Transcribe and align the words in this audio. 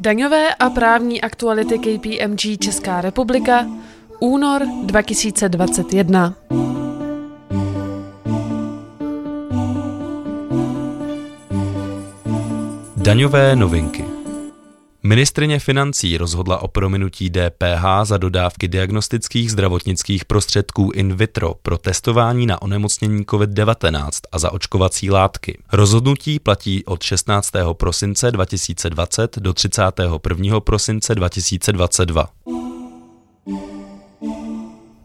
Daňové 0.00 0.54
a 0.54 0.70
právní 0.70 1.20
aktuality 1.20 1.78
KPMG 1.78 2.58
Česká 2.60 3.00
republika, 3.00 3.66
únor 4.20 4.62
2021. 4.84 6.34
Daňové 12.96 13.56
novinky. 13.56 14.09
Ministrině 15.02 15.58
financí 15.58 16.18
rozhodla 16.18 16.62
o 16.62 16.68
prominutí 16.68 17.30
DPH 17.30 17.84
za 18.02 18.16
dodávky 18.16 18.68
diagnostických 18.68 19.52
zdravotnických 19.52 20.24
prostředků 20.24 20.90
in 20.94 21.14
vitro 21.14 21.54
pro 21.62 21.78
testování 21.78 22.46
na 22.46 22.62
onemocnění 22.62 23.24
COVID-19 23.24 24.10
a 24.32 24.38
za 24.38 24.52
očkovací 24.52 25.10
látky. 25.10 25.58
Rozhodnutí 25.72 26.38
platí 26.38 26.84
od 26.84 27.02
16. 27.02 27.50
prosince 27.72 28.30
2020 28.30 29.38
do 29.38 29.52
31. 29.52 30.60
prosince 30.60 31.14
2022. 31.14 32.59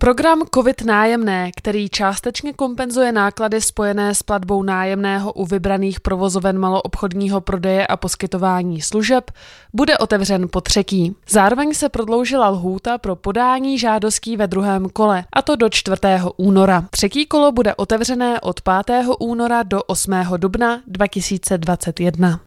Program 0.00 0.42
COVID 0.54 0.84
nájemné, 0.84 1.50
který 1.56 1.88
částečně 1.88 2.52
kompenzuje 2.52 3.12
náklady 3.12 3.60
spojené 3.60 4.14
s 4.14 4.22
platbou 4.22 4.62
nájemného 4.62 5.32
u 5.32 5.46
vybraných 5.46 6.00
provozoven 6.00 6.58
maloobchodního 6.58 7.40
prodeje 7.40 7.86
a 7.86 7.96
poskytování 7.96 8.80
služeb, 8.80 9.30
bude 9.74 9.98
otevřen 9.98 10.46
po 10.50 10.60
třetí. 10.60 11.16
Zároveň 11.28 11.74
se 11.74 11.88
prodloužila 11.88 12.48
lhůta 12.48 12.98
pro 12.98 13.16
podání 13.16 13.78
žádostí 13.78 14.36
ve 14.36 14.46
druhém 14.46 14.88
kole, 14.88 15.24
a 15.32 15.42
to 15.42 15.56
do 15.56 15.68
4. 15.70 15.96
února. 16.36 16.84
Třetí 16.90 17.26
kolo 17.26 17.52
bude 17.52 17.74
otevřené 17.74 18.40
od 18.40 18.60
5. 18.60 19.06
února 19.20 19.62
do 19.62 19.82
8. 19.82 20.12
dubna 20.36 20.80
2021. 20.86 22.40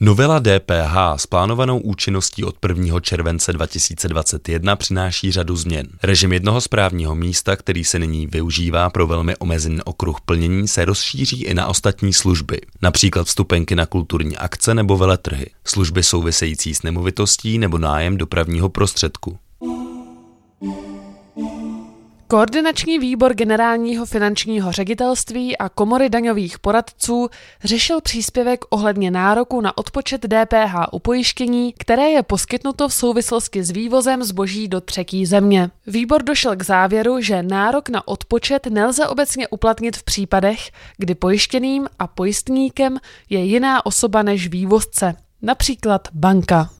Novela 0.00 0.38
DPH 0.38 0.96
s 1.16 1.26
plánovanou 1.26 1.78
účinností 1.78 2.44
od 2.44 2.56
1. 2.68 3.00
července 3.00 3.52
2021 3.52 4.76
přináší 4.76 5.32
řadu 5.32 5.56
změn. 5.56 5.88
Režim 6.02 6.32
jednoho 6.32 6.60
správního 6.60 7.14
místa, 7.14 7.56
který 7.56 7.84
se 7.84 7.98
nyní 7.98 8.26
využívá 8.26 8.90
pro 8.90 9.06
velmi 9.06 9.36
omezený 9.36 9.82
okruh 9.84 10.20
plnění, 10.20 10.68
se 10.68 10.84
rozšíří 10.84 11.42
i 11.42 11.54
na 11.54 11.66
ostatní 11.66 12.12
služby, 12.12 12.60
například 12.82 13.26
vstupenky 13.26 13.74
na 13.74 13.86
kulturní 13.86 14.36
akce 14.36 14.74
nebo 14.74 14.96
veletrhy, 14.96 15.46
služby 15.64 16.02
související 16.02 16.74
s 16.74 16.82
nemovitostí 16.82 17.58
nebo 17.58 17.78
nájem 17.78 18.16
dopravního 18.16 18.68
prostředku. 18.68 19.38
Koordinační 22.28 22.98
výbor 22.98 23.34
generálního 23.34 24.06
finančního 24.06 24.72
ředitelství 24.72 25.58
a 25.58 25.68
komory 25.68 26.08
daňových 26.08 26.58
poradců 26.58 27.28
řešil 27.64 28.00
příspěvek 28.00 28.64
ohledně 28.70 29.10
nároku 29.10 29.60
na 29.60 29.78
odpočet 29.78 30.20
DPH 30.26 30.74
u 30.92 30.98
pojištění, 30.98 31.74
které 31.78 32.10
je 32.10 32.22
poskytnuto 32.22 32.88
v 32.88 32.94
souvislosti 32.94 33.64
s 33.64 33.70
vývozem 33.70 34.24
zboží 34.24 34.68
do 34.68 34.80
třetí 34.80 35.26
země. 35.26 35.70
Výbor 35.86 36.22
došel 36.22 36.56
k 36.56 36.62
závěru, 36.62 37.20
že 37.20 37.42
nárok 37.42 37.88
na 37.88 38.08
odpočet 38.08 38.66
nelze 38.66 39.06
obecně 39.06 39.48
uplatnit 39.48 39.96
v 39.96 40.02
případech, 40.02 40.70
kdy 40.96 41.14
pojištěným 41.14 41.88
a 41.98 42.06
pojistníkem 42.06 42.98
je 43.30 43.44
jiná 43.44 43.86
osoba 43.86 44.22
než 44.22 44.48
vývozce, 44.48 45.14
například 45.42 46.08
banka 46.12 46.70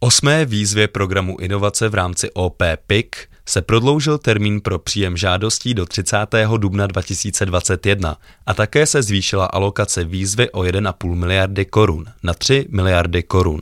osmé 0.00 0.44
výzvě 0.44 0.88
programu 0.88 1.36
inovace 1.40 1.88
v 1.88 1.94
rámci 1.94 2.30
OP 2.30 2.62
PIC 2.86 3.08
se 3.46 3.62
prodloužil 3.62 4.18
termín 4.18 4.60
pro 4.60 4.78
příjem 4.78 5.16
žádostí 5.16 5.74
do 5.74 5.86
30. 5.86 6.16
dubna 6.56 6.86
2021 6.86 8.16
a 8.46 8.54
také 8.54 8.86
se 8.86 9.02
zvýšila 9.02 9.46
alokace 9.46 10.04
výzvy 10.04 10.50
o 10.50 10.60
1,5 10.60 11.14
miliardy 11.14 11.64
korun 11.64 12.04
na 12.22 12.34
3 12.34 12.66
miliardy 12.70 13.22
korun. 13.22 13.60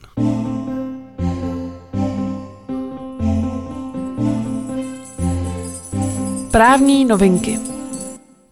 Právní 6.51 7.05
novinky. 7.05 7.76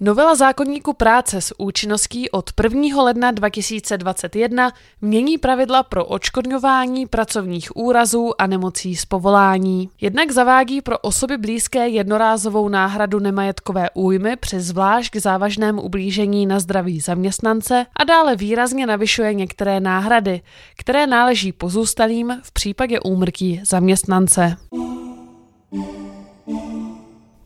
Novela 0.04 0.34
zákonníku 0.34 0.92
práce 0.92 1.41
s 1.41 1.54
účinností 1.59 2.31
od 2.31 2.50
1. 2.62 3.03
ledna 3.03 3.31
2021 3.31 4.72
mění 5.00 5.38
pravidla 5.38 5.82
pro 5.82 6.04
očkodňování 6.04 7.06
pracovních 7.06 7.76
úrazů 7.76 8.32
a 8.38 8.47
nemocí 8.47 8.97
z 8.97 9.04
povolání. 9.04 9.91
Jednak 10.00 10.31
zavádí 10.31 10.81
pro 10.81 10.98
osoby 10.98 11.38
blízké 11.38 11.88
jednorázovou 11.88 12.69
náhradu 12.69 13.19
nemajetkové 13.19 13.91
újmy 13.94 14.37
při 14.37 14.60
zvlášť 14.60 15.12
k 15.12 15.16
závažnému 15.16 15.82
ublížení 15.82 16.47
na 16.47 16.60
zdraví 16.60 17.00
zaměstnance 17.00 17.86
a 17.97 18.04
dále 18.04 18.36
výrazně 18.36 18.86
navyšuje 18.86 19.34
některé 19.34 19.81
náhrady, 19.81 20.41
které 20.76 21.06
náleží 21.06 21.53
pozůstalým 21.53 22.41
v 22.42 22.53
případě 22.53 23.00
úmrtí 23.00 23.60
zaměstnance. 23.65 24.56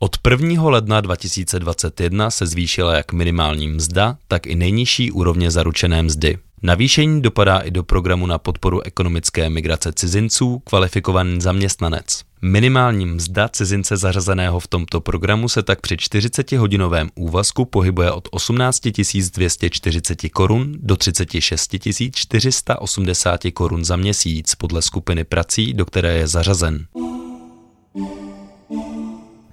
Od 0.00 0.16
1. 0.30 0.62
ledna 0.68 1.00
2021 1.00 2.30
se 2.30 2.46
zvýšila 2.46 2.94
jak 2.94 3.12
minimální 3.12 3.68
mzda, 3.68 4.16
tak 4.28 4.46
i 4.46 4.54
nejnižší 4.54 5.10
úrovně 5.10 5.50
zaručené 5.50 6.02
mzdy. 6.02 6.38
Navýšení 6.62 7.22
dopadá 7.22 7.58
i 7.58 7.70
do 7.70 7.82
programu 7.82 8.26
na 8.26 8.38
podporu 8.38 8.80
ekonomické 8.80 9.50
migrace 9.50 9.92
cizinců, 9.92 10.58
kvalifikovaný 10.64 11.40
zaměstnanec. 11.40 12.22
Minimální 12.42 13.06
mzda 13.06 13.48
cizince 13.48 13.96
zařazeného 13.96 14.60
v 14.60 14.66
tomto 14.66 15.00
programu 15.00 15.48
se 15.48 15.62
tak 15.62 15.80
při 15.80 15.96
40-hodinovém 15.96 17.08
úvazku 17.14 17.64
pohybuje 17.64 18.12
od 18.12 18.28
18 18.30 18.80
240 18.80 20.18
korun 20.32 20.74
do 20.80 20.96
36 20.96 21.76
480 22.14 23.40
korun 23.54 23.84
za 23.84 23.96
měsíc 23.96 24.54
podle 24.54 24.82
skupiny 24.82 25.24
prací, 25.24 25.74
do 25.74 25.86
které 25.86 26.16
je 26.16 26.26
zařazen. 26.26 26.86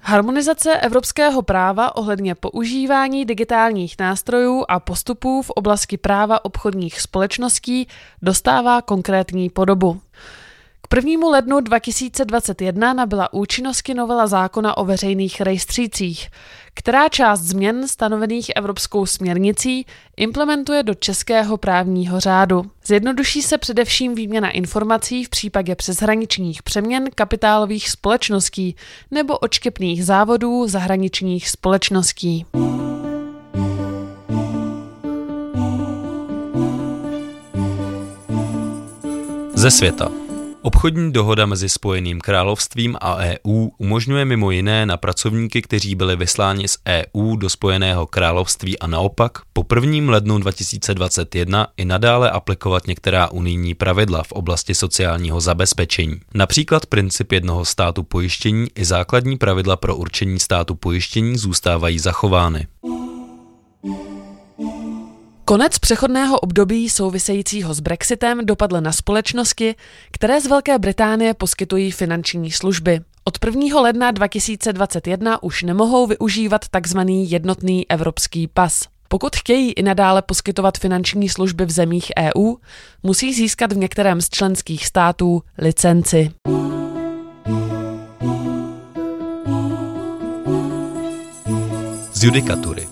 Harmonizace 0.08 0.76
evropského 0.80 1.42
práva 1.42 1.96
ohledně 1.96 2.34
používání 2.34 3.24
digitálních 3.24 3.98
nástrojů 3.98 4.64
a 4.68 4.80
postupů 4.80 5.42
v 5.42 5.50
oblasti 5.50 5.96
práva 5.96 6.44
obchodních 6.44 7.00
společností 7.00 7.88
dostává 8.22 8.82
konkrétní 8.82 9.50
podobu. 9.50 10.00
K 10.88 10.96
1. 10.96 11.28
lednu 11.30 11.60
2021 11.60 12.92
nabyla 12.92 13.32
účinnosti 13.32 13.94
novela 13.94 14.26
zákona 14.26 14.76
o 14.76 14.84
veřejných 14.84 15.40
rejstřících, 15.40 16.28
která 16.74 17.08
část 17.08 17.40
změn 17.40 17.88
stanovených 17.88 18.50
Evropskou 18.56 19.06
směrnicí 19.06 19.86
implementuje 20.16 20.82
do 20.82 20.94
českého 20.94 21.56
právního 21.56 22.20
řádu. 22.20 22.64
Zjednoduší 22.86 23.42
se 23.42 23.58
především 23.58 24.14
výměna 24.14 24.50
informací 24.50 25.24
v 25.24 25.28
případě 25.28 25.74
přeshraničních 25.74 26.62
přeměn 26.62 27.08
kapitálových 27.14 27.90
společností 27.90 28.76
nebo 29.10 29.38
očkepných 29.38 30.04
závodů 30.04 30.68
zahraničních 30.68 31.48
společností. 31.48 32.46
Ze 39.54 39.70
světa. 39.70 40.25
Obchodní 40.66 41.12
dohoda 41.12 41.46
mezi 41.46 41.68
Spojeným 41.68 42.20
královstvím 42.20 42.96
a 43.00 43.16
EU 43.16 43.68
umožňuje 43.78 44.24
mimo 44.24 44.50
jiné 44.50 44.86
na 44.86 44.96
pracovníky, 44.96 45.62
kteří 45.62 45.94
byli 45.94 46.16
vysláni 46.16 46.68
z 46.68 46.78
EU 46.88 47.36
do 47.36 47.50
Spojeného 47.50 48.06
království 48.06 48.78
a 48.78 48.86
naopak 48.86 49.32
po 49.52 49.64
1. 49.74 50.12
lednu 50.12 50.38
2021 50.38 51.66
i 51.76 51.84
nadále 51.84 52.30
aplikovat 52.30 52.86
některá 52.86 53.28
unijní 53.30 53.74
pravidla 53.74 54.22
v 54.22 54.32
oblasti 54.32 54.74
sociálního 54.74 55.40
zabezpečení. 55.40 56.20
Například 56.34 56.86
princip 56.86 57.32
jednoho 57.32 57.64
státu 57.64 58.02
pojištění 58.02 58.66
i 58.74 58.84
základní 58.84 59.36
pravidla 59.36 59.76
pro 59.76 59.96
určení 59.96 60.40
státu 60.40 60.74
pojištění 60.74 61.38
zůstávají 61.38 61.98
zachovány. 61.98 62.66
Konec 65.48 65.78
přechodného 65.78 66.40
období 66.40 66.88
souvisejícího 66.88 67.74
s 67.74 67.80
Brexitem 67.80 68.46
dopadl 68.46 68.80
na 68.80 68.92
společnosti, 68.92 69.74
které 70.10 70.40
z 70.40 70.46
Velké 70.46 70.78
Británie 70.78 71.34
poskytují 71.34 71.90
finanční 71.90 72.50
služby. 72.50 73.00
Od 73.24 73.38
1. 73.44 73.80
ledna 73.80 74.10
2021 74.10 75.42
už 75.42 75.62
nemohou 75.62 76.06
využívat 76.06 76.60
tzv. 76.80 76.98
jednotný 77.08 77.90
evropský 77.90 78.48
pas. 78.48 78.82
Pokud 79.08 79.36
chtějí 79.36 79.72
i 79.72 79.82
nadále 79.82 80.22
poskytovat 80.22 80.78
finanční 80.78 81.28
služby 81.28 81.64
v 81.64 81.70
zemích 81.70 82.12
EU, 82.18 82.54
musí 83.02 83.34
získat 83.34 83.72
v 83.72 83.76
některém 83.76 84.20
z 84.20 84.28
členských 84.28 84.86
států 84.86 85.42
licenci. 85.58 86.30
Z 92.12 92.24
judikatury. 92.24 92.88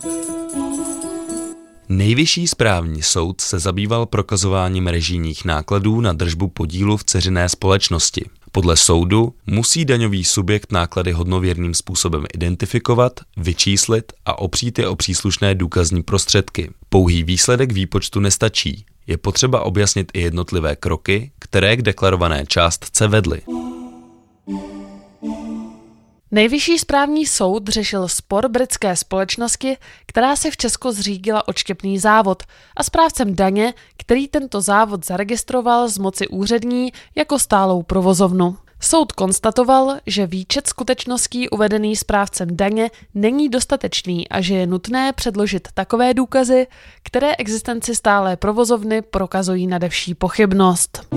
Nejvyšší 1.96 2.46
správní 2.46 3.02
soud 3.02 3.40
se 3.40 3.58
zabýval 3.58 4.06
prokazováním 4.06 4.86
režijních 4.86 5.44
nákladů 5.44 6.00
na 6.00 6.12
držbu 6.12 6.48
podílu 6.48 6.96
v 6.96 7.04
ceřiné 7.04 7.48
společnosti. 7.48 8.24
Podle 8.52 8.76
soudu 8.76 9.34
musí 9.46 9.84
daňový 9.84 10.24
subjekt 10.24 10.72
náklady 10.72 11.12
hodnověrným 11.12 11.74
způsobem 11.74 12.24
identifikovat, 12.34 13.20
vyčíslit 13.36 14.12
a 14.26 14.38
opřít 14.38 14.78
je 14.78 14.88
o 14.88 14.96
příslušné 14.96 15.54
důkazní 15.54 16.02
prostředky. 16.02 16.70
Pouhý 16.88 17.24
výsledek 17.24 17.72
výpočtu 17.72 18.20
nestačí. 18.20 18.84
Je 19.06 19.16
potřeba 19.16 19.60
objasnit 19.60 20.10
i 20.14 20.20
jednotlivé 20.20 20.76
kroky, 20.76 21.32
které 21.38 21.76
k 21.76 21.82
deklarované 21.82 22.46
částce 22.46 23.08
vedly. 23.08 23.42
Nejvyšší 26.34 26.78
správní 26.78 27.26
soud 27.26 27.68
řešil 27.68 28.08
spor 28.08 28.48
britské 28.48 28.96
společnosti, 28.96 29.76
která 30.06 30.36
si 30.36 30.50
v 30.50 30.56
Česku 30.56 30.92
zřídila 30.92 31.48
odštěpný 31.48 31.98
závod 31.98 32.42
a 32.76 32.82
správcem 32.82 33.36
daně, 33.36 33.74
který 33.96 34.28
tento 34.28 34.60
závod 34.60 35.06
zaregistroval 35.06 35.88
z 35.88 35.98
moci 35.98 36.28
úřední 36.28 36.92
jako 37.14 37.38
stálou 37.38 37.82
provozovnu. 37.82 38.56
Soud 38.80 39.12
konstatoval, 39.12 39.96
že 40.06 40.26
výčet 40.26 40.66
skutečností 40.66 41.50
uvedený 41.50 41.96
správcem 41.96 42.56
daně 42.56 42.90
není 43.14 43.48
dostatečný 43.48 44.28
a 44.28 44.40
že 44.40 44.54
je 44.54 44.66
nutné 44.66 45.12
předložit 45.12 45.68
takové 45.74 46.14
důkazy, 46.14 46.66
které 47.02 47.36
existenci 47.36 47.94
stálé 47.94 48.36
provozovny 48.36 49.02
prokazují 49.02 49.66
nadevší 49.66 50.14
pochybnost. 50.14 51.14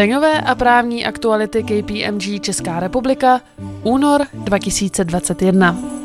Daňové 0.00 0.40
a 0.40 0.54
právní 0.54 1.04
aktuality 1.04 1.62
KPMG 1.62 2.40
Česká 2.42 2.80
republika, 2.80 3.40
únor 3.82 4.26
2021. 4.34 5.99